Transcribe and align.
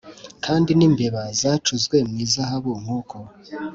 Kandi 0.45 0.69
n 0.73 0.81
imbeba 0.87 1.21
zacuzwe 1.39 1.97
mu 2.09 2.15
izahabu 2.25 2.71
nk 2.83 2.87
uko 2.99 3.17